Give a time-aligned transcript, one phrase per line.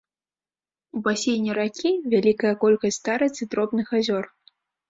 [0.99, 4.23] У басейне ракі вялікая колькасць старыц і дробных азёр.